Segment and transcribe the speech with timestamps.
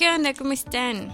[0.00, 0.32] ¿Qué onda?
[0.32, 1.12] ¿Cómo están?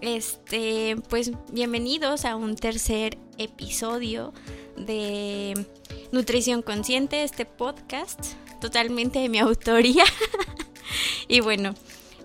[0.00, 4.32] Este, pues bienvenidos a un tercer episodio
[4.76, 5.66] de
[6.12, 10.04] Nutrición Consciente, este podcast totalmente de mi autoría.
[11.26, 11.74] y bueno,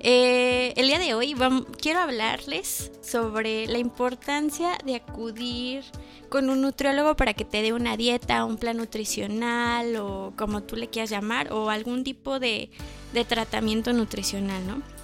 [0.02, 1.36] eh, el día de hoy
[1.82, 5.84] quiero hablarles sobre la importancia de acudir
[6.30, 10.76] con un nutriólogo para que te dé una dieta, un plan nutricional o como tú
[10.76, 12.70] le quieras llamar, o algún tipo de,
[13.14, 15.03] de tratamiento nutricional, ¿no?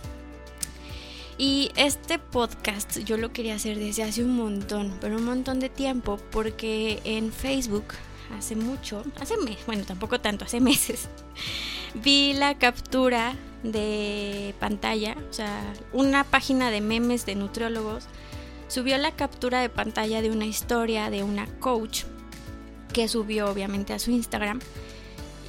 [1.40, 5.70] Y este podcast yo lo quería hacer desde hace un montón, pero un montón de
[5.70, 7.86] tiempo, porque en Facebook
[8.38, 11.08] hace mucho, hace meses, bueno, tampoco tanto, hace meses,
[11.94, 18.04] vi la captura de pantalla, o sea, una página de memes de nutriólogos
[18.68, 22.04] subió la captura de pantalla de una historia de una coach
[22.92, 24.60] que subió obviamente a su Instagram.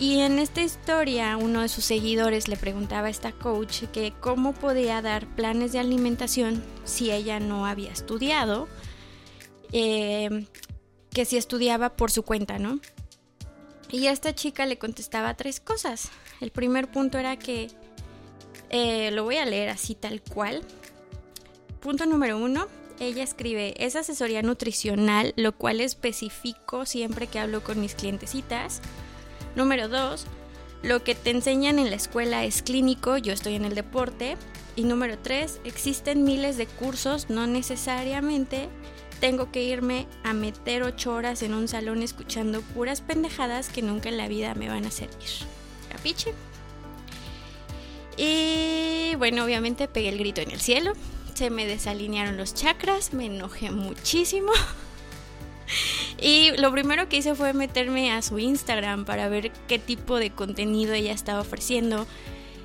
[0.00, 4.54] Y en esta historia uno de sus seguidores le preguntaba a esta coach que cómo
[4.54, 8.66] podía dar planes de alimentación si ella no había estudiado,
[9.72, 10.46] eh,
[11.10, 12.80] que si estudiaba por su cuenta, ¿no?
[13.90, 16.08] Y esta chica le contestaba tres cosas.
[16.40, 17.68] El primer punto era que
[18.70, 20.62] eh, lo voy a leer así tal cual.
[21.80, 22.68] Punto número uno,
[23.00, 28.80] ella escribe, es asesoría nutricional, lo cual especifico siempre que hablo con mis clientecitas.
[29.56, 30.26] Número dos,
[30.82, 34.36] lo que te enseñan en la escuela es clínico, yo estoy en el deporte.
[34.76, 38.68] Y número tres, existen miles de cursos, no necesariamente
[39.20, 44.08] tengo que irme a meter ocho horas en un salón escuchando puras pendejadas que nunca
[44.08, 45.28] en la vida me van a servir.
[45.90, 46.32] ¿Capiche?
[48.16, 50.92] Y bueno, obviamente pegué el grito en el cielo.
[51.34, 54.52] Se me desalinearon los chakras, me enojé muchísimo.
[56.20, 60.30] Y lo primero que hice fue meterme a su Instagram para ver qué tipo de
[60.30, 62.06] contenido ella estaba ofreciendo,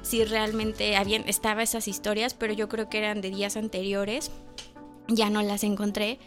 [0.02, 4.32] si realmente habían, estaba esas historias, pero yo creo que eran de días anteriores,
[5.08, 6.20] ya no las encontré,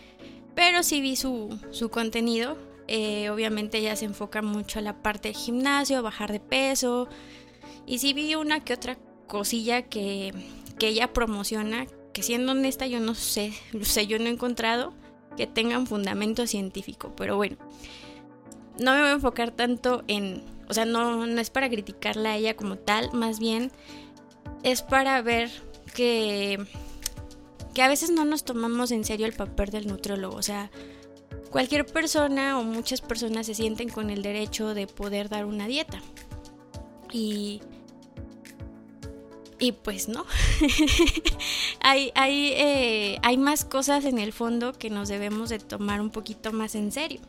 [0.54, 2.56] pero sí vi su, su contenido.
[2.90, 7.08] Eh, obviamente ella se enfoca mucho a la parte del gimnasio, bajar de peso,
[7.86, 8.96] y sí vi una que otra
[9.26, 10.32] cosilla que,
[10.80, 13.52] ella promociona, que siendo honesta yo no sé,
[14.06, 14.94] yo no he encontrado
[15.38, 17.56] que tengan fundamento científico, pero bueno,
[18.78, 22.36] no me voy a enfocar tanto en, o sea, no, no es para criticarla a
[22.36, 23.70] ella como tal, más bien
[24.64, 25.48] es para ver
[25.94, 26.58] que,
[27.72, 30.72] que a veces no nos tomamos en serio el papel del nutriólogo, o sea,
[31.50, 36.00] cualquier persona o muchas personas se sienten con el derecho de poder dar una dieta.
[37.12, 37.62] Y
[39.58, 40.24] y pues no,
[41.80, 46.10] hay, hay, eh, hay más cosas en el fondo que nos debemos de tomar un
[46.10, 47.20] poquito más en serio.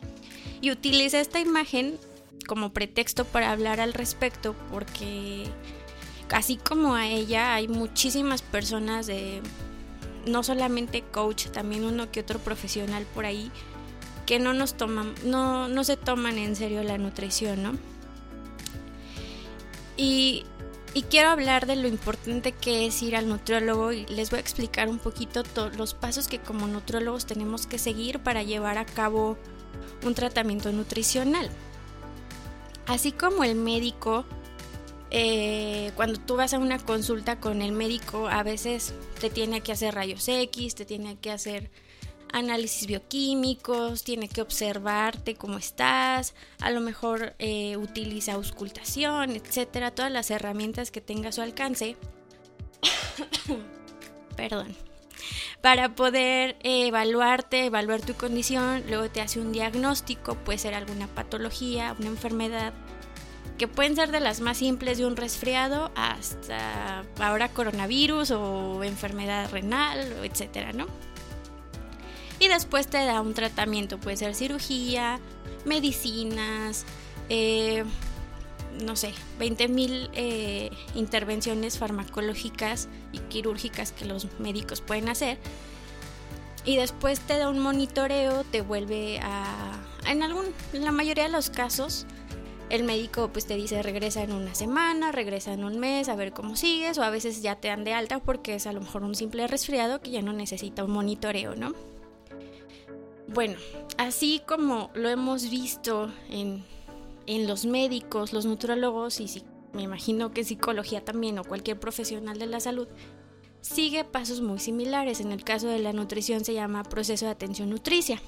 [0.61, 1.97] Y utiliza esta imagen
[2.47, 5.45] como pretexto para hablar al respecto porque
[6.31, 9.09] así como a ella hay muchísimas personas
[10.25, 13.51] no solamente coach, también uno que otro profesional por ahí
[14.29, 17.71] que no nos toman, no, no se toman en serio la nutrición, ¿no?
[19.97, 20.45] Y
[20.93, 24.41] y quiero hablar de lo importante que es ir al nutriólogo y les voy a
[24.41, 25.43] explicar un poquito
[25.77, 29.37] los pasos que como nutriólogos tenemos que seguir para llevar a cabo
[30.03, 31.49] un tratamiento nutricional.
[32.87, 34.25] Así como el médico,
[35.11, 39.71] eh, cuando tú vas a una consulta con el médico, a veces te tiene que
[39.71, 41.69] hacer rayos X, te tiene que hacer
[42.31, 50.11] análisis bioquímicos, tiene que observarte cómo estás, a lo mejor eh, utiliza auscultación, etcétera, todas
[50.11, 51.97] las herramientas que tenga a su alcance.
[54.35, 54.75] Perdón.
[55.61, 61.95] Para poder evaluarte, evaluar tu condición, luego te hace un diagnóstico, puede ser alguna patología,
[61.99, 62.73] una enfermedad,
[63.57, 69.51] que pueden ser de las más simples de un resfriado hasta ahora coronavirus o enfermedad
[69.51, 70.87] renal, etcétera, ¿no?
[72.39, 75.19] Y después te da un tratamiento, puede ser cirugía,
[75.65, 76.85] medicinas,
[77.27, 77.83] eh,
[78.81, 85.37] no sé, 20 mil eh, intervenciones farmacológicas y quirúrgicas que los médicos pueden hacer.
[86.65, 89.73] Y después te da un monitoreo, te vuelve a...
[90.05, 92.05] En, algún, en la mayoría de los casos,
[92.69, 96.31] el médico pues te dice regresa en una semana, regresa en un mes, a ver
[96.31, 99.03] cómo sigues, o a veces ya te dan de alta porque es a lo mejor
[99.03, 101.73] un simple resfriado que ya no necesita un monitoreo, ¿no?
[103.33, 103.57] Bueno,
[103.97, 106.65] así como lo hemos visto en,
[107.27, 112.59] los médicos, los nutrólogos y me imagino que psicología también o cualquier profesional de la
[112.59, 112.87] salud,
[113.61, 115.19] sigue pasos muy similares.
[115.19, 118.19] En el caso de la nutrición se llama proceso de atención nutricia,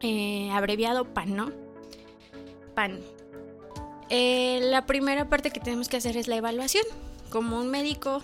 [0.00, 1.50] eh, abreviado PAN, ¿no?
[2.74, 3.00] PAN.
[4.10, 6.84] Eh, la primera parte que tenemos que hacer es la evaluación.
[7.30, 8.22] Como un médico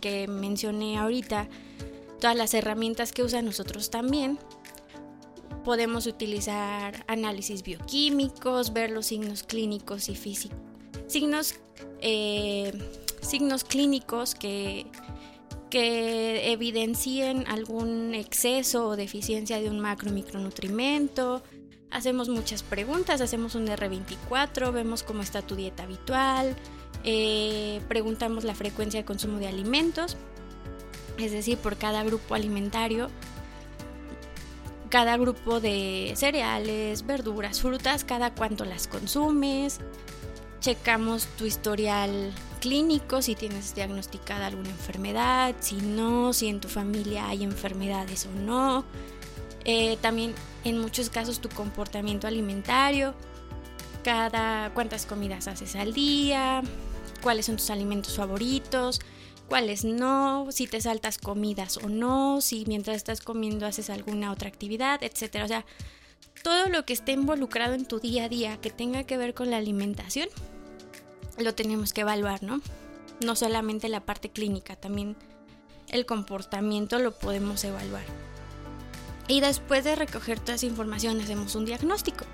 [0.00, 1.48] que mencioné ahorita,
[2.20, 4.40] todas las herramientas que usan nosotros también.
[5.68, 10.58] Podemos utilizar análisis bioquímicos, ver los signos clínicos y físicos.
[11.08, 11.56] Signos,
[12.00, 12.72] eh,
[13.20, 14.86] signos clínicos que,
[15.68, 21.42] que evidencien algún exceso o deficiencia de un macro micronutrimento.
[21.90, 26.56] Hacemos muchas preguntas, hacemos un R24, vemos cómo está tu dieta habitual,
[27.04, 30.16] eh, preguntamos la frecuencia de consumo de alimentos,
[31.18, 33.10] es decir, por cada grupo alimentario,
[34.88, 39.80] cada grupo de cereales, verduras, frutas, cada cuánto las consumes,
[40.60, 47.28] checamos tu historial clínico, si tienes diagnosticada alguna enfermedad, si no, si en tu familia
[47.28, 48.84] hay enfermedades o no.
[49.64, 53.14] Eh, también en muchos casos tu comportamiento alimentario,
[54.02, 56.62] cada cuántas comidas haces al día,
[57.22, 59.00] cuáles son tus alimentos favoritos,
[59.48, 64.48] cuáles no, si te saltas comidas o no, si mientras estás comiendo haces alguna otra
[64.48, 65.44] actividad, etcétera.
[65.44, 65.64] O sea,
[66.42, 69.50] todo lo que esté involucrado en tu día a día que tenga que ver con
[69.50, 70.28] la alimentación,
[71.38, 72.60] lo tenemos que evaluar, ¿no?
[73.24, 75.16] No solamente la parte clínica, también
[75.88, 78.04] el comportamiento lo podemos evaluar.
[79.28, 82.24] Y después de recoger toda esa información hacemos un diagnóstico,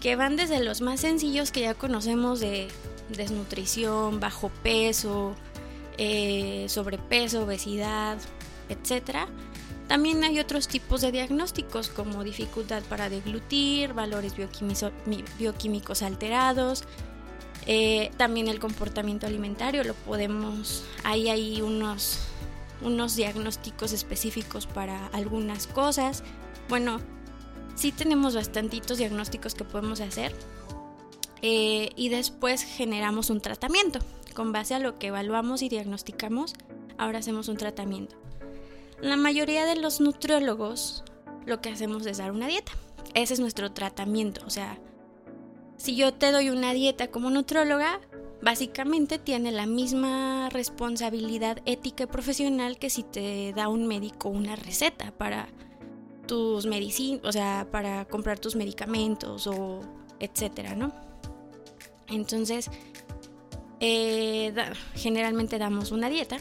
[0.00, 2.68] que van desde los más sencillos que ya conocemos de
[3.08, 5.34] desnutrición, bajo peso,
[5.98, 8.18] eh, sobrepeso, obesidad,
[8.68, 9.28] etc.
[9.88, 14.34] También hay otros tipos de diagnósticos como dificultad para deglutir, valores
[15.38, 16.84] bioquímicos alterados,
[17.70, 22.20] eh, también el comportamiento alimentario lo podemos, ahí hay unos,
[22.80, 26.22] unos diagnósticos específicos para algunas cosas.
[26.70, 26.98] Bueno,
[27.74, 30.34] sí tenemos bastantitos diagnósticos que podemos hacer.
[31.42, 34.00] Eh, y después generamos un tratamiento.
[34.38, 36.54] Con base a lo que evaluamos y diagnosticamos,
[36.96, 38.14] ahora hacemos un tratamiento.
[39.00, 41.02] La mayoría de los nutriólogos
[41.44, 42.70] lo que hacemos es dar una dieta.
[43.14, 44.42] Ese es nuestro tratamiento.
[44.46, 44.78] O sea,
[45.76, 48.00] si yo te doy una dieta como nutróloga,
[48.40, 54.54] básicamente tiene la misma responsabilidad ética y profesional que si te da un médico una
[54.54, 55.48] receta para
[56.28, 59.80] tus medicinas, o sea, para comprar tus medicamentos o
[60.20, 60.92] etcétera, ¿no?
[62.06, 62.70] Entonces,
[63.80, 64.52] eh,
[64.94, 66.38] generalmente damos una dieta.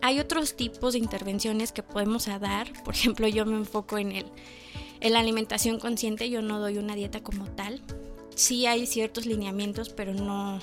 [0.00, 2.72] Hay otros tipos de intervenciones que podemos dar.
[2.84, 4.26] Por ejemplo, yo me enfoco en, el,
[5.00, 6.28] en la alimentación consciente.
[6.28, 7.80] Yo no doy una dieta como tal.
[8.34, 10.58] Sí hay ciertos lineamientos, pero no,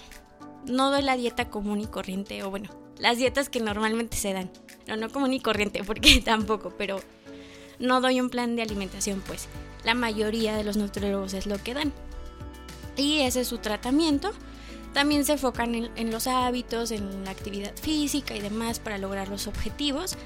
[0.65, 2.43] no doy la dieta común y corriente.
[2.43, 4.51] O bueno, las dietas que normalmente se dan.
[4.87, 6.99] No, no común y corriente, porque tampoco, pero
[7.79, 9.47] no doy un plan de alimentación, pues
[9.85, 11.93] la mayoría de los nutriólogos es lo que dan
[12.99, 14.31] y ese es su tratamiento.
[14.93, 19.47] También se enfocan en, los hábitos, en la actividad física y demás para lograr los
[19.47, 20.17] objetivos.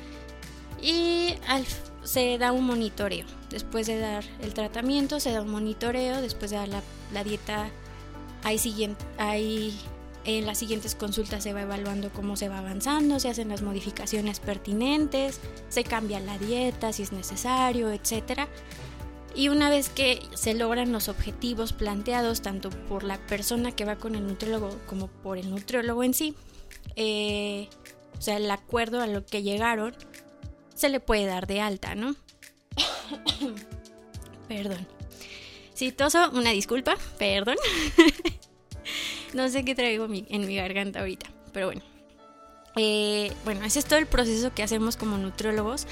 [0.81, 1.36] Y
[2.04, 3.25] se da un monitoreo.
[3.50, 6.21] Después de dar el tratamiento, se da un monitoreo.
[6.21, 6.69] Después de dar
[7.13, 7.69] la, dieta,
[8.44, 9.77] hay siguiente, hay,
[10.25, 14.39] en las siguientes consultas se va evaluando cómo se va avanzando, se hacen las modificaciones
[14.39, 15.39] pertinentes,
[15.69, 18.48] se cambia la dieta si es necesario, etcétera.
[19.35, 23.96] Y una vez que se logran los objetivos planteados, tanto por la persona que va
[23.96, 26.36] con el nutriólogo como por el nutriólogo en sí,
[26.96, 27.67] eh,
[28.17, 29.96] o sea, el acuerdo a lo que llegaron,
[30.75, 32.15] se le puede dar de alta, ¿no?
[34.48, 34.88] perdón.
[35.74, 37.57] Si toso, una disculpa, perdón.
[39.34, 41.81] no sé qué traigo en mi garganta ahorita, pero bueno.
[42.75, 45.86] Eh, bueno, ese es todo el proceso que hacemos como nutriólogos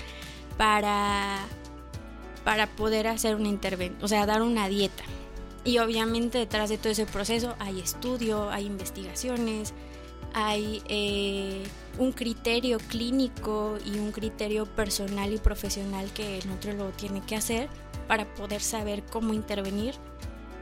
[0.58, 1.46] para
[2.44, 5.04] para poder hacer una intervención, o sea, dar una dieta.
[5.64, 9.74] Y obviamente detrás de todo ese proceso hay estudio, hay investigaciones,
[10.34, 11.64] hay eh,
[12.00, 17.70] un criterio clínico y un criterio personal y profesional que el nutriólogo tiene que hacer
[18.08, 19.96] para poder saber cómo intervenir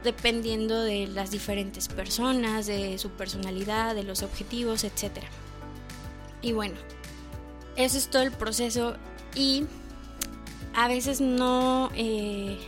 [0.02, 5.24] dependiendo de las diferentes personas, de su personalidad, de los objetivos, etc.
[6.42, 6.76] Y bueno,
[7.76, 8.96] eso es todo el proceso
[9.34, 9.66] y
[10.80, 12.58] a veces no, eh,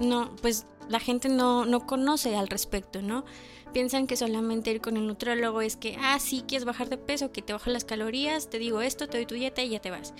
[0.00, 3.24] no, pues la gente no, no conoce al respecto, ¿no?
[3.72, 7.32] Piensan que solamente ir con el nutriólogo es que, ah, sí, quieres bajar de peso,
[7.32, 9.90] que te bajo las calorías, te digo esto, te doy tu dieta y ya te
[9.90, 10.14] vas.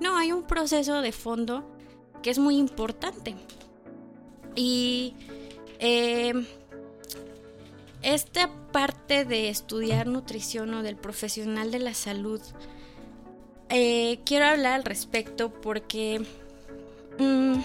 [0.00, 1.66] No, hay un proceso de fondo
[2.22, 3.36] que es muy importante.
[4.54, 5.14] Y
[5.78, 6.34] eh,
[8.02, 12.42] esta parte de estudiar nutrición o del profesional de la salud,
[13.70, 16.20] eh, quiero hablar al respecto porque
[17.18, 17.60] Mm,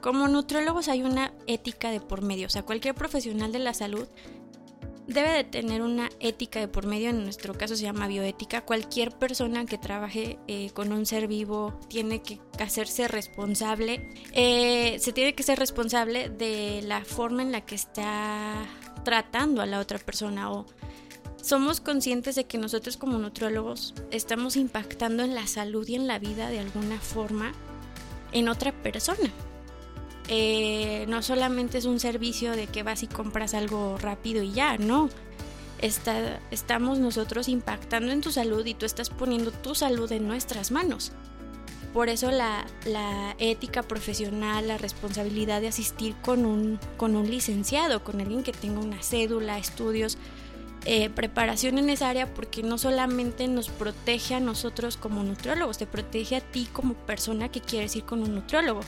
[0.00, 4.06] como nutriólogos hay una ética de por medio, o sea, cualquier profesional de la salud
[5.06, 8.62] debe de tener una ética de por medio, en nuestro caso se llama bioética.
[8.62, 15.12] Cualquier persona que trabaje eh, con un ser vivo tiene que hacerse responsable, eh, se
[15.12, 18.64] tiene que ser responsable de la forma en la que está
[19.04, 20.66] tratando a la otra persona o
[21.42, 26.18] somos conscientes de que nosotros como nutriólogos estamos impactando en la salud y en la
[26.18, 27.52] vida de alguna forma
[28.34, 29.30] en otra persona.
[30.28, 34.76] Eh, no solamente es un servicio de que vas y compras algo rápido y ya,
[34.76, 35.08] no.
[35.80, 41.12] estamos nosotros impactando en tu salud y tú estás poniendo tu salud en nuestras manos.
[41.92, 42.66] Por eso la,
[43.38, 48.80] ética profesional, la responsabilidad de asistir con un, con un licenciado, con alguien que tenga
[48.80, 50.18] una cédula, estudios,
[50.86, 55.86] eh, preparación en esa área, porque no solamente nos protege a nosotros como nutriólogos, te
[55.86, 58.80] protege a ti como persona que quieres ir con un nutriólogo.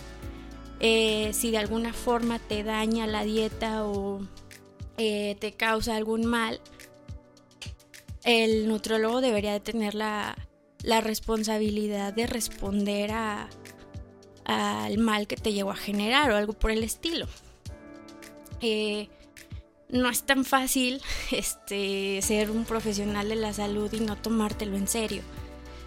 [0.81, 4.21] Eh, si de alguna forma te daña la dieta o
[4.99, 6.61] eh, te causa algún mal,
[8.25, 10.37] el nutrólogo debería de tener la,
[10.85, 17.27] responsabilidad de responder al mal que te llegó a generar o algo por el estilo.
[19.89, 21.01] No es tan fácil
[21.31, 25.23] este, ser un profesional de la salud y no tomártelo en serio.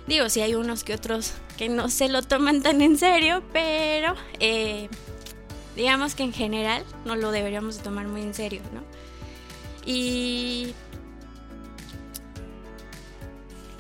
[0.07, 4.15] Digo, si hay unos que otros que no se lo toman tan en serio, pero
[4.39, 4.89] eh,
[5.75, 8.81] digamos que en general no lo deberíamos tomar muy en serio, ¿no?
[9.85, 10.73] Y,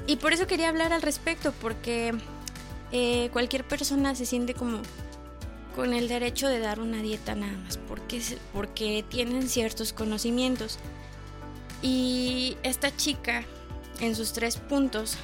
[0.05, 2.13] y por eso quería hablar al respecto, porque
[2.91, 4.81] eh, cualquier persona se siente como
[5.75, 8.21] con el derecho de dar una dieta nada más, porque,
[8.53, 10.79] porque tienen ciertos conocimientos.
[11.81, 13.45] Y esta chica,
[13.99, 15.17] en sus tres puntos,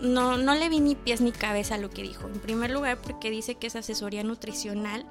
[0.00, 2.26] no, no le vi ni pies ni cabeza a lo que dijo.
[2.26, 5.06] En primer lugar, porque dice que es asesoría nutricional.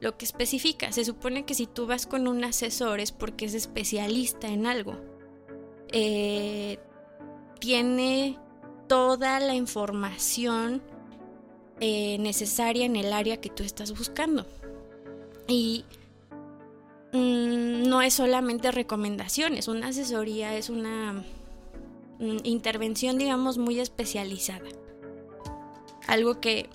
[0.00, 3.54] Lo que especifica, se supone que si tú vas con un asesor es porque es
[3.54, 4.96] especialista en algo.
[5.88, 6.78] Eh,
[7.60, 8.38] tiene
[8.88, 10.82] toda la información
[11.80, 14.46] eh, necesaria en el área que tú estás buscando.
[15.48, 15.84] Y
[17.12, 21.24] mm, no es solamente recomendaciones, una asesoría es una
[22.18, 24.64] Mm, intervención, digamos, muy especializada.
[26.06, 26.68] Algo que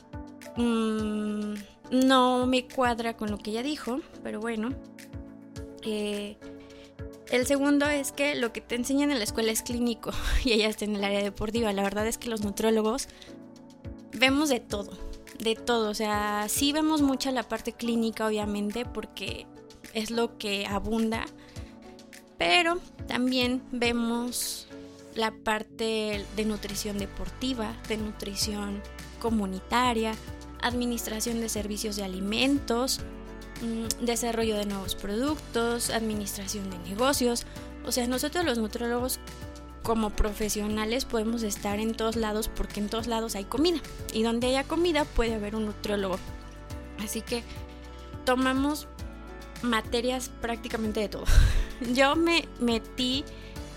[0.56, 1.54] mm,
[2.06, 4.70] no me cuadra con lo que ella dijo, pero bueno.
[5.84, 6.38] Eh,
[7.32, 10.12] el segundo es que lo que te enseñan en la escuela es clínico
[10.44, 11.74] y ella está en el área deportiva.
[11.74, 13.08] La verdad es que los nutrólogos
[14.22, 14.92] vemos de todo,
[15.40, 15.90] de todo.
[15.90, 19.48] O sea, sí vemos mucha la parte clínica, obviamente, porque
[19.94, 21.26] es lo que abunda,
[22.38, 24.68] pero también vemos
[25.16, 28.82] la parte de nutrición deportiva, de nutrición
[29.20, 30.14] comunitaria,
[30.62, 33.02] administración de servicios de alimentos,
[33.62, 37.46] mm, desarrollo de nuevos productos, administración de negocios.
[37.86, 39.20] O sea, nosotros los nutrólogos
[39.92, 43.82] como profesionales podemos estar en todos lados porque en todos lados hay comida.
[44.14, 46.18] Y donde haya comida puede haber un nutriólogo.
[47.04, 47.44] Así que
[48.24, 48.88] tomamos
[49.64, 51.26] materias prácticamente de todo.
[51.94, 53.26] Yo me metí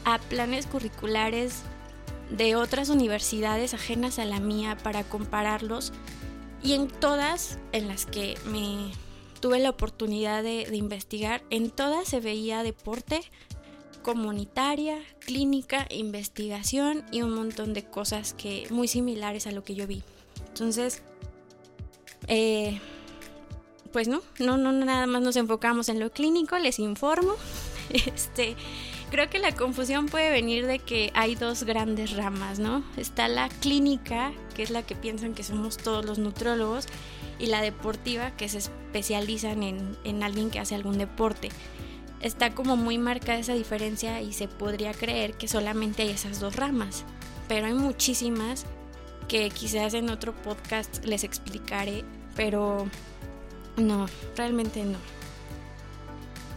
[0.04, 1.62] a planes curriculares
[2.30, 5.92] de otras universidades ajenas a la mía para compararlos
[6.62, 8.92] y en todas en las que me
[9.40, 13.20] tuve la oportunidad de, investigar, en todas se veía deporte,
[14.04, 19.88] comunitaria, clínica, investigación y un montón de cosas que muy similares a lo que yo
[19.88, 20.04] vi.
[20.48, 21.02] Entonces,
[22.28, 22.80] eh,
[23.92, 27.34] pues no, no, no, nada más nos enfocamos en lo clínico, les informo.
[27.90, 28.56] Este,
[29.10, 32.82] creo que la confusión puede venir de que hay dos grandes ramas, ¿no?
[32.96, 36.86] Está la clínica, que es la que piensan que somos todos los nutrólogos,
[37.38, 41.50] y la deportiva, que se especializan en, en alguien que hace algún deporte.
[42.24, 46.56] Está como muy marcada esa diferencia y se podría creer que solamente hay esas dos
[46.56, 47.04] ramas,
[47.48, 48.64] pero hay muchísimas
[49.28, 52.02] que quizás en otro podcast les explicaré,
[52.34, 52.88] pero
[53.76, 54.96] no, realmente no.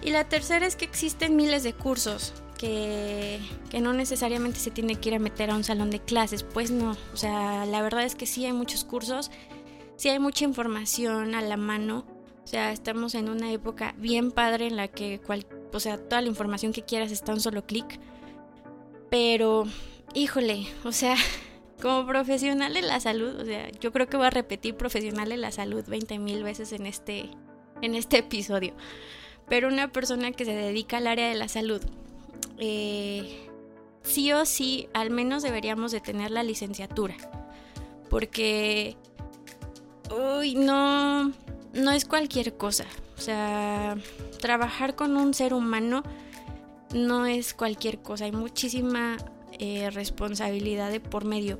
[0.01, 3.41] Y la tercera es que existen miles de cursos que,
[3.81, 6.95] no necesariamente se tiene que ir a meter a un salón de clases, pues no,
[7.13, 9.31] o sea, la verdad es que sí hay muchos cursos,
[9.97, 12.05] sí hay mucha información a la mano,
[12.41, 16.21] o sea, estamos en una época bien padre en la que cual, o sea, toda
[16.21, 18.00] la información que quieras está a un solo clic,
[19.09, 19.65] pero,
[20.13, 21.15] híjole, o sea,
[21.81, 25.38] como profesional de la salud, o sea, yo creo que voy a repetir profesional de
[25.38, 27.29] la salud 20 mil veces en este,
[27.81, 28.74] en este episodio.
[29.47, 31.81] Pero una persona que se dedica al área de la salud
[32.57, 33.50] eh,
[34.03, 37.15] sí o sí, al menos deberíamos de tener la licenciatura.
[38.09, 38.95] Porque,
[40.12, 41.31] uy, no,
[41.74, 42.86] no es cualquier cosa.
[43.17, 43.95] O sea,
[44.39, 46.03] trabajar con un ser humano
[46.93, 49.17] no es cualquier cosa, hay muchísima
[49.59, 51.59] eh, responsabilidad de por medio.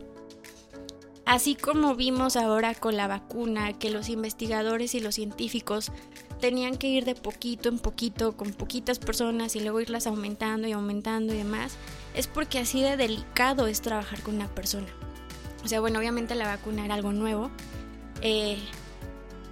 [1.26, 5.92] Así como vimos ahora con la vacuna, que los investigadores y los científicos
[6.40, 10.72] tenían que ir de poquito en poquito, con poquitas personas y luego irlas aumentando y
[10.72, 11.76] aumentando y demás,
[12.16, 14.88] es porque así de delicado es trabajar con una persona.
[15.66, 17.52] O sea, bueno, obviamente la vacuna era algo nuevo,
[18.22, 18.58] eh,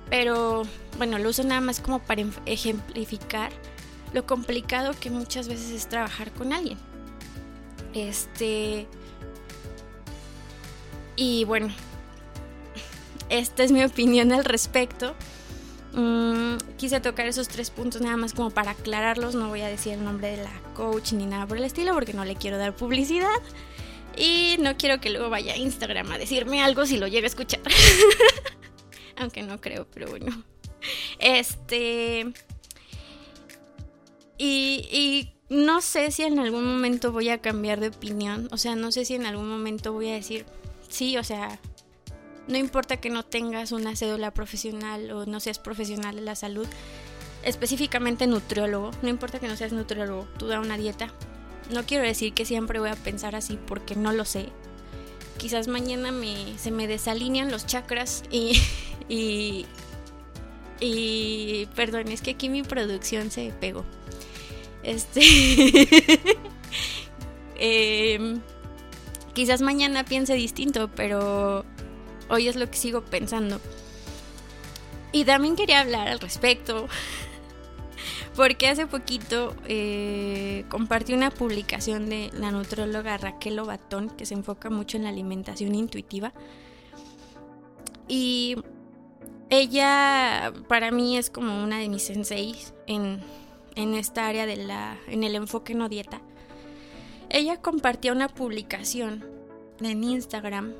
[0.09, 0.63] pero
[0.97, 3.51] bueno, lo uso nada más como para ejemplificar
[4.13, 6.77] lo complicado que muchas veces es trabajar con alguien.
[7.93, 8.87] Este.
[11.17, 11.67] Y bueno,
[13.29, 15.15] esta es mi opinión al respecto.
[15.93, 19.35] Mm, quise tocar esos tres puntos nada más como para aclararlos.
[19.35, 22.13] No voy a decir el nombre de la coach ni nada por el estilo porque
[22.13, 23.41] no le quiero dar publicidad.
[24.17, 27.27] Y no quiero que luego vaya a Instagram a decirme algo si lo llega a
[27.27, 27.61] escuchar.
[29.17, 30.43] Aunque no creo, pero bueno.
[31.19, 32.31] Este.
[34.37, 38.47] Y, no sé si en algún momento voy a cambiar de opinión.
[38.51, 40.45] O sea, no sé si en algún momento voy a decir,
[40.89, 41.59] sí, o sea,
[42.47, 46.67] no importa que no tengas una cédula profesional o no seas profesional de la salud,
[47.43, 51.13] específicamente nutriólogo, no importa que no seas nutriólogo, tú da una dieta.
[51.71, 54.49] No quiero decir que siempre voy a pensar así porque no lo sé.
[55.37, 58.61] Quizás mañana me, se me desalinean los chakras y,
[59.07, 59.65] y,
[60.79, 63.85] y perdón, es que aquí mi producción se pegó.
[64.83, 65.21] Este.
[67.57, 68.41] Em,
[69.33, 71.63] quizás mañana piense distinto, pero
[72.29, 73.61] hoy es lo que sigo pensando.
[75.13, 76.87] Y también quería hablar al respecto.
[78.35, 84.69] Porque hace poquito eh, compartí una publicación de la nutróloga Raquel Obatón que se enfoca
[84.69, 86.33] mucho en la alimentación intuitiva.
[88.09, 88.57] Y
[89.59, 93.21] ella para mí es como una de mis senseis en,
[93.75, 96.21] en esta área de la, en el enfoque no dieta.
[97.29, 99.25] Ella compartió una publicación
[99.81, 100.73] en Instagram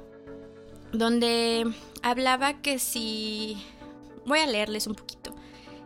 [0.93, 1.65] donde
[2.01, 3.57] hablaba que si,
[4.25, 5.35] voy a leerles un poquito,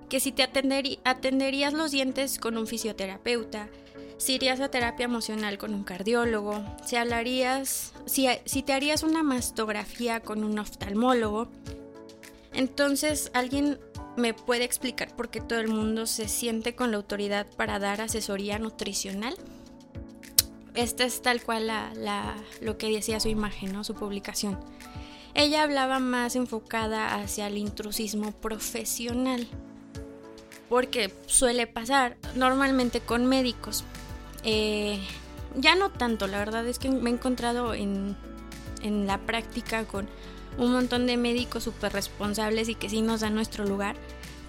[0.09, 3.69] que si te atenderías los dientes con un fisioterapeuta,
[4.17, 9.23] si irías a terapia emocional con un cardiólogo, si hablarías, si, si te harías una
[9.23, 11.47] mastografía con un oftalmólogo,
[12.53, 13.79] entonces alguien
[14.17, 18.01] me puede explicar por qué todo el mundo se siente con la autoridad para dar
[18.01, 19.35] asesoría nutricional.
[20.75, 23.83] Esta es tal cual la, lo que decía su imagen, ¿no?
[23.83, 24.59] su publicación.
[25.33, 29.47] Ella hablaba más enfocada hacia el intrusismo profesional,
[30.67, 33.83] porque suele pasar normalmente con médicos.
[34.43, 34.99] Eh,
[35.55, 38.15] ya no tanto, la verdad es que me he encontrado en,
[38.81, 40.07] en la práctica con
[40.59, 43.95] un montón de médicos súper responsables y que sí nos dan nuestro lugar,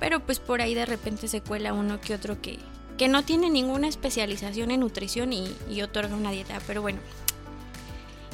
[0.00, 2.58] pero pues por ahí de repente se cuela uno que otro que,
[2.98, 6.98] que no tiene ninguna especialización en nutrición y, y otorga una dieta, pero bueno,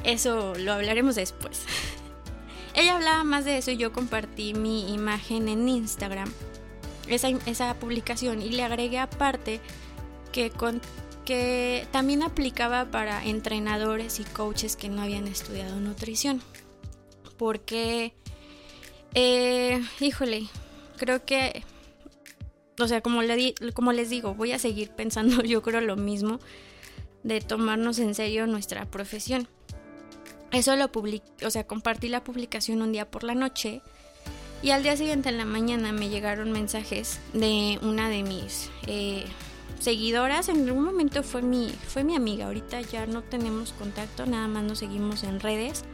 [0.04, 1.62] eso lo hablaremos después.
[2.74, 6.32] Ella hablaba más de eso y yo compartí mi imagen en Instagram,
[7.08, 9.60] esa, esa publicación, y le agregué aparte
[10.32, 10.80] que, con,
[11.24, 16.42] que también aplicaba para entrenadores y coaches que no habían estudiado nutrición
[17.36, 18.14] porque,
[19.14, 20.46] eh, híjole,
[20.96, 21.62] creo que,
[22.78, 26.38] o sea, como, le como les digo, voy a seguir pensando yo creo lo mismo
[27.22, 29.48] de tomarnos en serio nuestra profesión.
[30.52, 33.82] Eso lo publiqué, o sea, compartí la publicación un día por la noche
[34.62, 39.24] y al día siguiente en la mañana me llegaron mensajes de una de mis eh,
[39.80, 40.48] seguidoras.
[40.48, 44.62] En algún momento fue mi, fue mi amiga, ahorita ya no tenemos contacto, nada más
[44.62, 45.84] nos seguimos en redes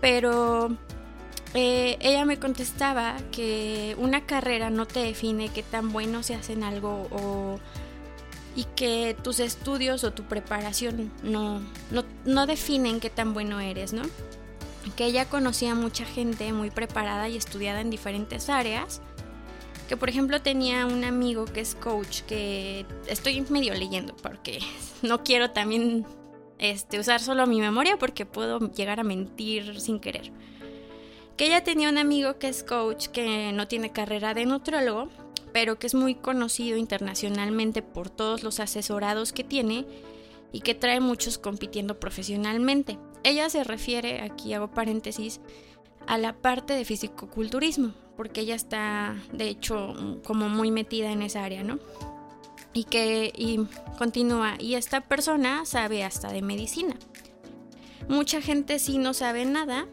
[0.00, 0.70] pero
[1.54, 6.52] eh, ella me contestaba que una carrera no te define qué tan bueno se hace
[6.52, 7.58] en algo o,
[8.54, 13.92] y que tus estudios o tu preparación no, no, no definen qué tan bueno eres,
[13.92, 14.02] ¿no?
[14.96, 19.00] Que ella conocía mucha gente muy preparada y estudiada en diferentes áreas.
[19.88, 24.60] Que por ejemplo tenía un amigo que es coach, que estoy medio leyendo porque
[25.02, 26.04] no quiero también
[26.58, 30.32] este, usar solo mi memoria porque puedo llegar a mentir sin querer.
[31.36, 35.08] Que ella tenía un amigo que es coach que no tiene carrera de nutriólogo,
[35.52, 39.86] pero que es muy conocido internacionalmente por todos los asesorados que tiene
[40.52, 42.98] y que trae muchos compitiendo profesionalmente.
[43.22, 45.40] Ella se refiere, aquí hago paréntesis,
[46.06, 49.94] a la parte de fisicoculturismo, porque ella está de hecho
[50.24, 51.78] como muy metida en esa área, ¿no?
[52.78, 53.66] Y que y
[53.98, 56.96] continúa y esta persona sabe hasta de medicina.
[58.08, 59.86] Mucha gente sí no sabe nada,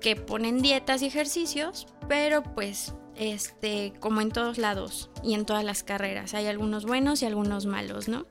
[0.00, 5.64] que ponen dietas y ejercicios, pero pues este como en todos lados y en todas
[5.64, 8.26] las carreras hay algunos buenos y algunos malos, ¿no?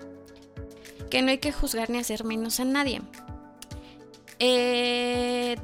[1.10, 3.02] que no hay que juzgar ni hacer menos a nadie.
[4.40, 5.58] Eh,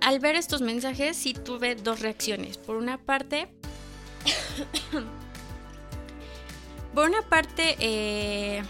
[0.00, 2.58] al ver estos mensajes sí tuve dos reacciones.
[2.58, 3.48] Por una parte,
[6.94, 8.62] por una parte, eh,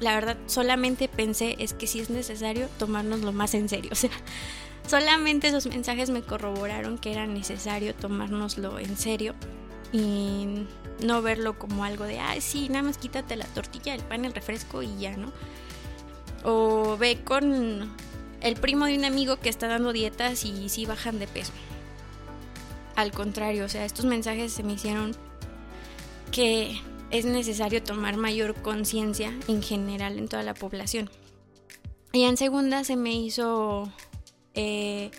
[0.00, 3.92] la verdad solamente pensé es que si es necesario tomárnoslo más en serio.
[3.96, 4.10] O sea,
[4.86, 9.34] solamente esos mensajes me corroboraron que era necesario tomárnoslo en serio
[9.92, 10.66] y
[11.04, 14.32] no verlo como algo de, ay, sí, nada más quítate la tortilla, el pan, el
[14.32, 15.32] refresco y ya, ¿no?
[16.44, 17.90] O ve con
[18.40, 21.52] el primo de un amigo que está dando dietas y sí bajan de peso.
[22.94, 25.16] Al contrario, o sea, estos mensajes se me hicieron
[26.30, 31.10] que es necesario tomar mayor conciencia en general en toda la población.
[32.12, 33.90] Y en segunda se me hizo...
[34.54, 35.10] Eh,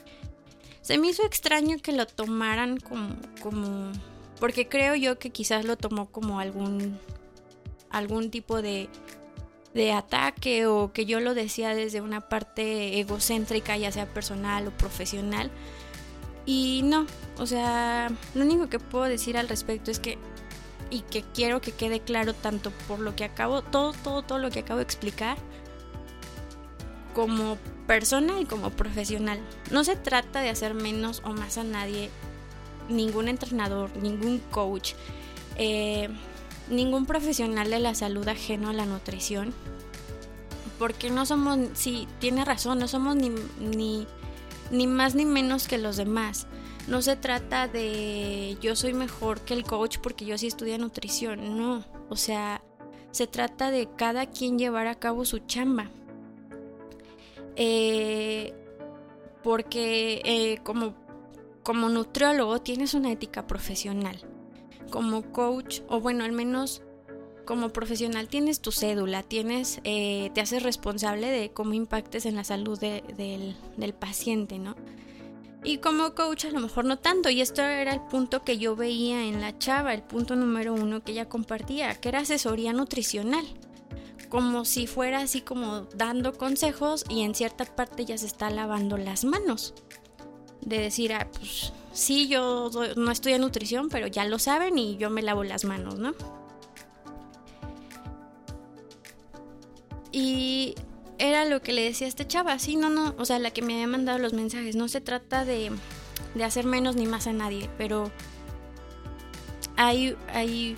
[0.82, 3.91] se me hizo extraño que lo tomaran como, como...
[4.39, 7.00] Porque creo yo que quizás lo tomó como algún...
[7.89, 8.89] algún tipo de
[9.78, 14.72] de ataque o que yo lo decía desde una parte egocéntrica, ya sea personal o
[14.72, 15.52] profesional.
[16.46, 17.06] Y no,
[17.38, 20.17] o sea, lo único que puedo decir al respecto es que,
[20.89, 24.50] y que quiero que quede claro tanto por lo que acabo, todo, todo, todo lo
[24.52, 25.38] que acabo de explicar,
[27.13, 29.39] como persona y como profesional.
[29.71, 32.10] No se trata de hacer menos o más a nadie,
[32.89, 34.93] ningún entrenador, ningún coach.
[35.56, 36.10] Eh,
[36.69, 39.54] ningún profesional de la salud ajeno a la nutrición.
[40.80, 43.32] Porque no somos, sí, tiene razón, no somos ni,
[44.69, 46.45] ni, más ni menos que los demás.
[46.88, 51.58] No se trata de yo soy mejor que el coach porque yo sí estudié nutrición,
[51.58, 51.84] no.
[52.10, 52.63] O sea,
[53.12, 55.89] se trata de cada quien llevar a cabo su chamba.
[57.56, 58.54] Eh,
[59.43, 60.93] porque eh, como,
[61.63, 64.19] como nutriólogo tienes una ética profesional
[64.89, 66.82] como coach, o bueno, al menos
[67.45, 72.43] como profesional tienes tu cédula, tienes, eh, te haces responsable de cómo impactes en la
[72.43, 74.76] salud del, del paciente, ¿no?
[75.63, 78.76] Y como coach a lo mejor no tanto, y esto era el punto que yo
[78.76, 83.46] veía en la chava, el punto número uno que ella compartía, que era asesoría nutricional,
[84.30, 88.98] como si fuera así como dando consejos y en cierta parte ya se está lavando
[88.98, 89.74] las manos,
[90.62, 95.10] de decir, ah, pues sí, yo no estudio nutrición, pero ya lo saben y yo
[95.10, 96.13] me lavo las manos, ¿no?
[100.12, 100.76] Y
[101.20, 103.62] era lo que le decía a esta chava, sí, no, no, o sea, la que
[103.62, 105.72] me había mandado los mensajes, no se trata de,
[106.36, 108.12] de hacer menos ni más a nadie, pero
[109.76, 110.76] hay, hay,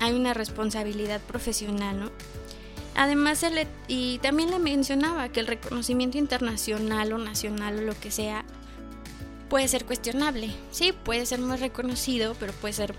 [0.00, 2.10] hay una responsabilidad profesional, ¿no?
[2.94, 3.44] Además,
[3.88, 8.46] y también le mencionaba que el reconocimiento internacional o nacional o lo que sea
[9.50, 10.50] puede ser cuestionable.
[10.70, 12.94] Sí, puede ser muy reconocido, pero puede ser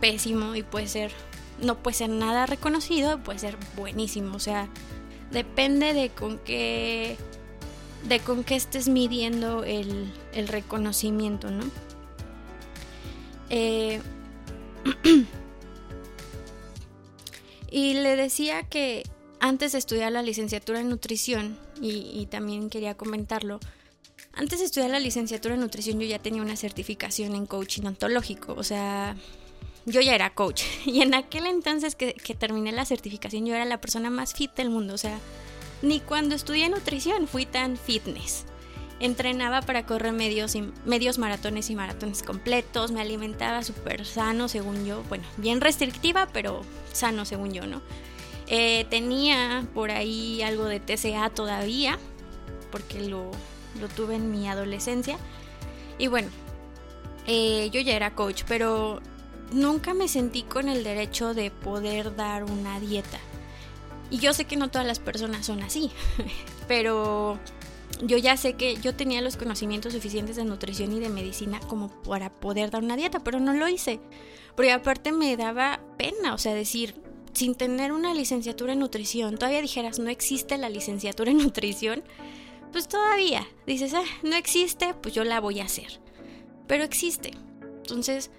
[0.00, 1.12] pésimo y puede ser
[1.60, 4.68] no puede ser nada reconocido, puede ser buenísimo, o sea,
[5.32, 7.16] depende de con qué
[8.08, 10.10] de con qué estés midiendo el,
[10.48, 11.64] reconocimiento, ¿no?
[13.48, 14.00] Eh,
[17.70, 19.04] y le decía que
[19.38, 23.60] antes de estudiar la licenciatura en nutrición, y, y también quería comentarlo,
[24.32, 28.54] antes de estudiar la licenciatura en nutrición yo ya tenía una certificación en coaching ontológico,
[28.54, 29.16] o sea,
[29.86, 30.62] yo ya era coach.
[30.86, 34.70] Y en aquel entonces que, terminé la certificación yo era la persona más fit del
[34.70, 35.18] mundo, o sea,
[35.82, 38.44] ni cuando estudié nutrición fui tan fitness.
[39.00, 45.02] Entrenaba para correr medios, medios maratones y maratones completos, me alimentaba súper sano según yo,
[45.08, 46.60] bueno, bien restrictiva, pero
[46.92, 47.82] sano según yo, ¿no?
[48.46, 51.98] Eh, tenía por ahí algo de TCA todavía,
[52.70, 53.30] porque lo,
[53.80, 55.18] lo tuve en mi adolescencia.
[55.98, 56.28] Y bueno,
[57.26, 59.00] eh, yo ya era coach, pero
[59.52, 63.18] nunca me sentí con el derecho de poder dar una dieta.
[64.10, 65.90] Y yo sé que no todas las personas son así,
[66.68, 67.38] pero
[68.02, 71.88] yo ya sé que yo tenía los conocimientos suficientes de nutrición y de medicina como
[72.02, 74.00] para poder dar una dieta, pero no lo hice.
[74.54, 76.94] Porque aparte me daba pena, o sea, decir,
[77.32, 82.02] sin tener una licenciatura en nutrición, todavía dijeras, no existe la licenciatura en nutrición
[82.72, 86.00] pues todavía dices, ah, no existe, pues yo la voy a hacer.
[86.66, 87.32] Pero existe.
[87.82, 88.30] Entonces,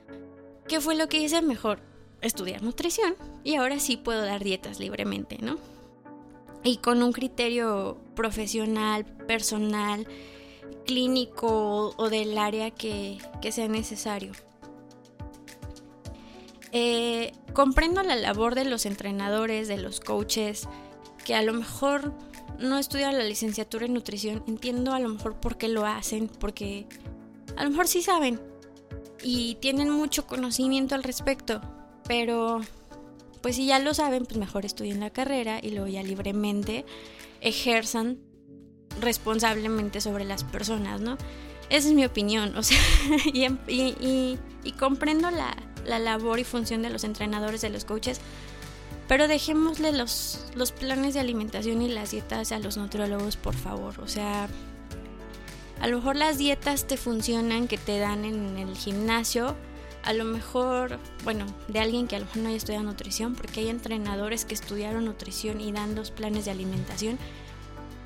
[0.67, 1.79] ¿qué fue lo que hice mejor?
[2.21, 5.57] Estudiar nutrición y ahora sí puedo dar dietas libremente, ¿no?
[6.63, 10.07] Y con un criterio profesional, personal,
[10.85, 13.17] clínico o del área que,
[13.51, 14.31] sea necesario.
[16.71, 20.67] Eh, comprendo la labor de los entrenadores, de los coaches,
[21.25, 22.13] que a lo mejor
[22.57, 26.87] no estudian la licenciatura en nutrición, entiendo a lo mejor por qué lo hacen, porque
[27.57, 28.39] a lo mejor sí saben
[29.23, 31.61] y tienen mucho conocimiento al respecto,
[32.07, 32.61] pero
[33.41, 36.85] pues si ya lo saben, pues mejor estudien la carrera y luego ya libremente
[37.41, 38.19] ejerzan
[38.99, 41.17] responsablemente sobre las personas, ¿no?
[41.69, 42.79] Esa es mi opinión, o sea,
[43.33, 44.37] y,
[44.77, 45.55] comprendo la,
[45.85, 48.19] la, labor y función de los entrenadores, de los coaches,
[49.07, 53.99] pero dejémosle los, los planes de alimentación y las dietas a los nutriólogos, por favor,
[54.01, 54.47] o sea,
[55.79, 59.55] a lo mejor las dietas te funcionan que te dan en el gimnasio,
[60.03, 63.61] a lo mejor, bueno, de alguien que a lo mejor no haya estudiado nutrición, porque
[63.61, 67.17] hay entrenadores que estudiaron nutrición y dan los planes de alimentación,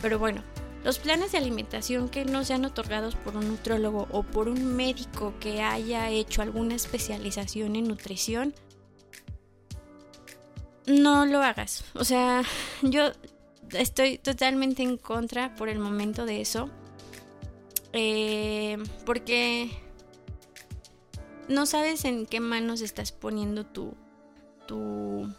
[0.02, 0.44] pero bueno,
[0.84, 5.34] los planes de alimentación que no sean otorgados por un nutrólogo o por un médico
[5.40, 8.54] que haya hecho alguna especialización en nutrición,
[10.86, 11.84] no lo hagas.
[11.96, 12.44] O sea,
[12.84, 13.12] yo
[13.72, 16.70] estoy totalmente en contra por el momento de eso.
[18.00, 19.72] Eh, porque
[21.48, 23.96] no sabes en qué manos estás poniendo tu,
[24.68, 25.34] tu,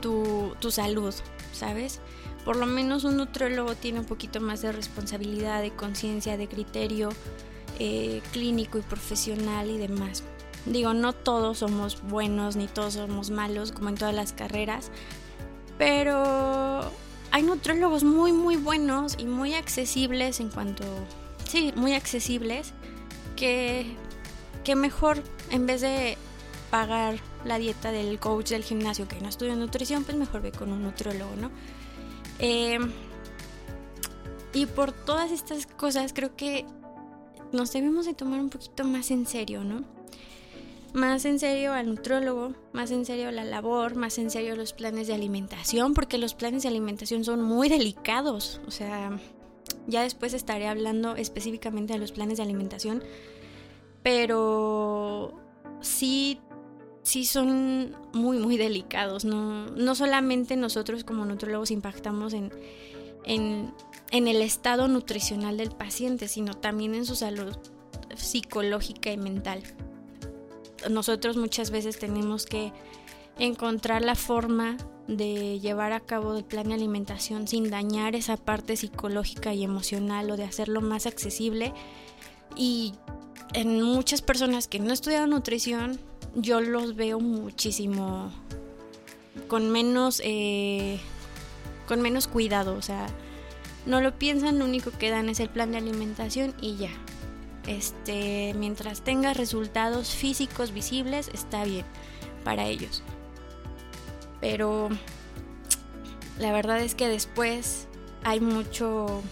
[0.00, 1.14] tu, tu salud,
[1.52, 2.00] ¿sabes?
[2.44, 7.10] por lo menos un nutriólogo tiene un poquito más de responsabilidad, de conciencia, de criterio
[7.78, 10.22] eh, clínico y profesional y demás.
[10.66, 14.90] Digo, no todos somos buenos ni todos somos malos, como en todas las carreras,
[15.78, 16.90] pero
[17.30, 20.84] hay nutriólogos muy, muy buenos y muy accesibles en cuanto.
[21.48, 22.72] Sí, muy accesibles,
[23.36, 23.96] que,
[24.64, 26.16] que mejor en vez de
[26.70, 30.72] pagar la dieta del coach del gimnasio que no estudia nutrición, pues mejor ve con
[30.72, 31.50] un nutriólogo, ¿no?
[32.38, 32.92] Em,
[34.52, 36.64] y por todas estas cosas creo que
[37.52, 39.84] nos debemos de tomar un poquito más en serio, ¿no?
[40.92, 45.06] Más en serio al nutrólogo, más en serio la labor, más en serio los planes
[45.06, 48.60] de alimentación, porque los planes de alimentación son muy delicados.
[48.66, 49.16] O sea,
[49.86, 53.04] ya después estaré hablando específicamente de los planes de alimentación,
[54.02, 55.32] pero
[55.80, 56.40] sí
[57.02, 59.24] sí son muy, muy delicados.
[59.24, 62.52] No, no solamente nosotros como nutrólogos impactamos en,
[63.24, 63.72] en,
[64.10, 67.56] en el estado nutricional del paciente, sino también en su salud
[68.16, 69.62] psicológica y mental.
[70.88, 72.72] Nosotros muchas veces tenemos que
[73.38, 74.76] encontrar la forma
[75.08, 80.30] de llevar a cabo el plan de alimentación sin dañar esa parte psicológica y emocional
[80.30, 81.74] o de hacerlo más accesible.
[82.56, 82.94] Y
[83.52, 85.98] en muchas personas que no estudiaron nutrición
[86.34, 88.30] yo los veo muchísimo
[89.48, 91.00] con menos eh,
[91.88, 93.08] con menos cuidado o sea
[93.86, 96.90] no lo piensan lo único que dan es el plan de alimentación y ya
[97.66, 101.84] este mientras tenga resultados físicos visibles está bien
[102.44, 103.02] para ellos.
[104.40, 104.88] Pero
[106.38, 107.86] la verdad es que después
[108.24, 109.22] hay mucho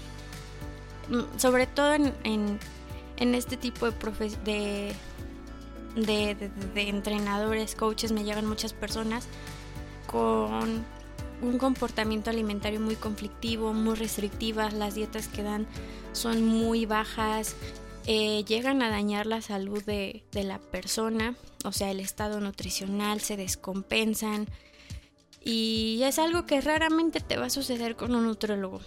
[1.08, 2.58] mm, sobre todo en,
[3.16, 4.94] este tipo de, de
[6.04, 9.26] de, entrenadores, coaches, me llegan muchas personas
[10.06, 10.84] con
[11.40, 15.66] un comportamiento alimentario muy conflictivo, muy restrictivas, las dietas que dan
[16.12, 17.54] son muy bajas,
[18.10, 23.20] eh, llegan a dañar la salud de, de, la persona, o sea, el estado nutricional,
[23.20, 24.46] se descompensan
[25.44, 28.80] y es algo que raramente te va a suceder con un nutrólogo.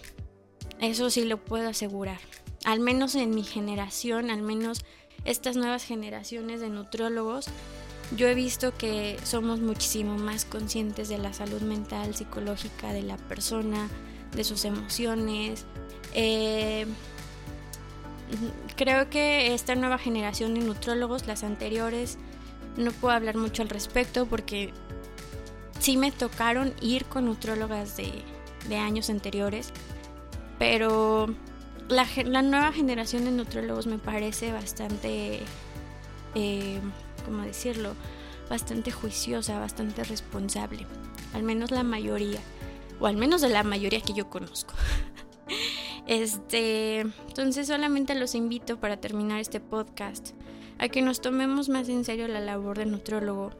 [0.80, 2.18] Eso sí lo puedo asegurar.
[2.64, 4.84] Al menos en mi generación, al menos
[5.24, 7.46] estas nuevas generaciones de nutriólogos,
[8.16, 13.18] yo he visto que somos muchísimo más conscientes de la salud mental, psicológica de la
[13.18, 13.88] persona,
[14.34, 15.64] de sus emociones.
[16.12, 16.86] Eh,
[18.76, 22.18] creo que esta nueva generación de nutrólogos, las anteriores,
[22.76, 24.72] no puedo hablar mucho al respecto porque
[25.78, 29.70] sí me tocaron ir con nutrólogas de, años anteriores,
[30.58, 31.34] pero
[31.88, 32.04] la,
[32.42, 35.40] nueva generación de nutrólogos me parece bastante,
[36.34, 36.80] eh,
[37.24, 37.94] ¿cómo decirlo?
[38.48, 40.86] Bastante juiciosa, bastante responsable.
[41.34, 42.40] Al menos la mayoría,
[43.00, 44.74] o al menos de la mayoría que yo conozco.
[46.12, 50.32] Este, entonces solamente los invito para terminar este podcast
[50.78, 53.52] a que nos tomemos más en serio la labor de nutrólogo,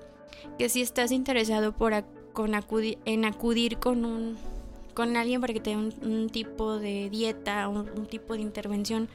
[0.59, 4.37] que si estás interesado por en acudir con un
[4.93, 9.09] con alguien para que te dé un, tipo de dieta, un, un, tipo de intervención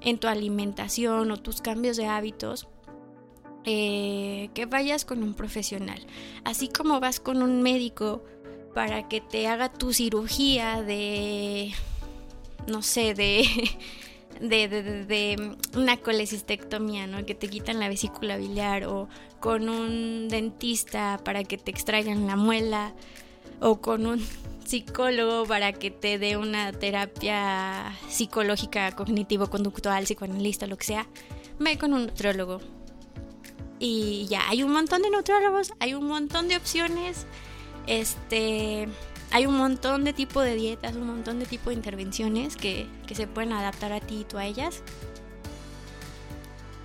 [0.00, 2.68] en tu alimentación o tus cambios de hábitos,
[3.64, 6.06] eh, que vayas con un profesional.
[6.44, 8.22] Así como vas con un médico
[8.74, 11.72] para que te haga tu cirugía de,
[12.66, 13.46] no sé, de...
[14.40, 17.26] De, de, de, una colecistectomía, ¿no?
[17.26, 19.06] Que te quitan la vesícula biliar o
[19.38, 22.94] con un dentista para que te extraigan la muela
[23.60, 24.24] o con un
[24.64, 31.06] psicólogo para que te dé una terapia psicológica, cognitivo-conductual, psicoanalista, lo que sea,
[31.58, 32.60] ve con un nutriólogo.
[33.78, 37.26] y ya hay un montón de nutriólogos, hay un montón de opciones,
[37.86, 38.88] este,
[39.30, 43.14] hay un montón de tipo de dietas, un montón de tipo de intervenciones que, que
[43.14, 44.82] se pueden adaptar a ti y tú a ellas.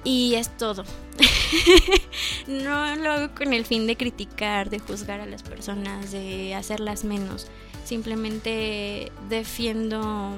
[0.03, 0.83] Y es todo.
[2.47, 7.03] no lo hago con el fin de criticar, de juzgar a las personas, de hacerlas
[7.03, 7.47] menos.
[7.83, 10.37] Simplemente defiendo,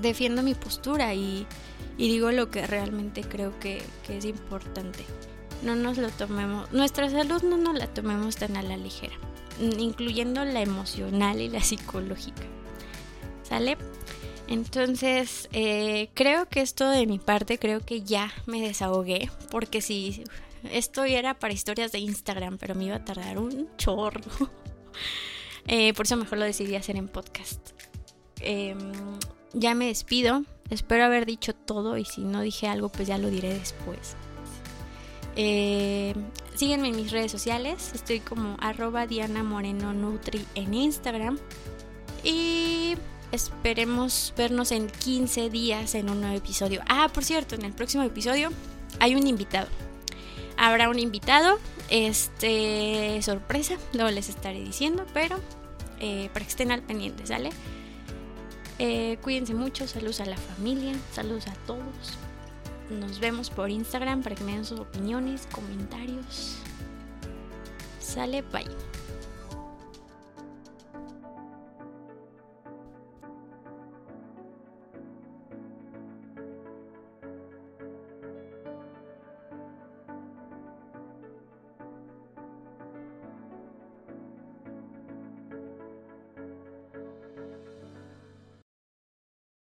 [0.00, 1.46] defiendo mi postura y,
[1.96, 5.04] digo lo que realmente creo que, que, es importante.
[5.62, 9.16] No nos lo tomemos, nuestra salud no nos la tomemos tan a la ligera,
[9.60, 12.42] incluyendo la emocional y la psicológica.
[13.42, 13.76] ¿Sale?
[14.48, 20.24] Entonces, eh, creo que esto de mi parte, creo que ya me desahogué, porque si
[20.72, 24.22] esto era para historias de Instagram, pero me iba a tardar un chorro.
[25.70, 27.72] Eh, por eso mejor lo decidí hacer en podcast.
[28.40, 28.78] Em,
[29.52, 33.28] ya me despido, espero haber dicho todo y si no dije algo, pues ya lo
[33.28, 34.16] diré después.
[35.40, 36.14] Eh,
[36.54, 41.38] síguenme en mis redes sociales, estoy como arroba Diana Moreno Nutri en Instagram.
[42.22, 42.96] Y
[43.30, 46.80] Esperemos vernos en 15 días en un nuevo episodio.
[46.88, 48.50] Ah, por cierto, en el próximo episodio
[49.00, 49.68] hay un invitado.
[50.56, 51.58] Habrá un invitado,
[51.90, 55.38] este sorpresa, luego les estaré diciendo, pero
[56.00, 57.50] eh, para que estén al pendiente, ¿sale?
[58.78, 62.18] Eh, cuídense mucho, saludos a la familia, saludos a todos.
[62.90, 66.56] Nos vemos por Instagram para que me den sus opiniones, comentarios.
[68.00, 68.97] Sale, bye.